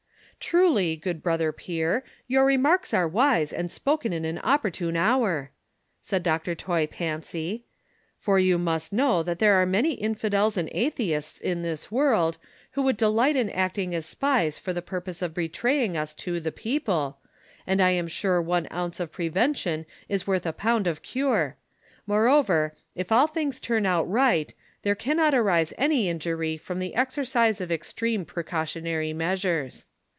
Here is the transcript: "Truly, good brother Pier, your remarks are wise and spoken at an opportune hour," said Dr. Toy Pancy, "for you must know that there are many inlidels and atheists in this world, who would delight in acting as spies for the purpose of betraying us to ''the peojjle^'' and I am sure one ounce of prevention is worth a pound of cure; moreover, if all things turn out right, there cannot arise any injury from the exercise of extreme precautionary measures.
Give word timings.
"Truly, 0.43 0.95
good 0.95 1.21
brother 1.21 1.51
Pier, 1.51 2.03
your 2.27 2.43
remarks 2.45 2.95
are 2.95 3.07
wise 3.07 3.53
and 3.53 3.69
spoken 3.69 4.11
at 4.11 4.25
an 4.25 4.39
opportune 4.39 4.97
hour," 4.97 5.51
said 6.01 6.23
Dr. 6.23 6.55
Toy 6.55 6.87
Pancy, 6.87 7.63
"for 8.17 8.39
you 8.39 8.57
must 8.57 8.91
know 8.91 9.21
that 9.21 9.37
there 9.37 9.53
are 9.61 9.67
many 9.67 9.95
inlidels 9.95 10.57
and 10.57 10.67
atheists 10.71 11.39
in 11.39 11.61
this 11.61 11.91
world, 11.91 12.39
who 12.71 12.81
would 12.81 12.97
delight 12.97 13.35
in 13.35 13.51
acting 13.51 13.93
as 13.93 14.07
spies 14.07 14.57
for 14.57 14.73
the 14.73 14.81
purpose 14.81 15.21
of 15.21 15.35
betraying 15.35 15.95
us 15.95 16.11
to 16.15 16.41
''the 16.41 16.51
peojjle^'' 16.51 17.17
and 17.67 17.79
I 17.79 17.91
am 17.91 18.07
sure 18.07 18.41
one 18.41 18.67
ounce 18.71 18.99
of 18.99 19.11
prevention 19.11 19.85
is 20.09 20.25
worth 20.25 20.47
a 20.47 20.53
pound 20.53 20.87
of 20.87 21.03
cure; 21.03 21.55
moreover, 22.07 22.75
if 22.95 23.11
all 23.11 23.27
things 23.27 23.59
turn 23.59 23.85
out 23.85 24.09
right, 24.09 24.51
there 24.81 24.95
cannot 24.95 25.35
arise 25.35 25.71
any 25.77 26.09
injury 26.09 26.57
from 26.57 26.79
the 26.79 26.95
exercise 26.95 27.61
of 27.61 27.71
extreme 27.71 28.25
precautionary 28.25 29.13
measures. 29.13 29.85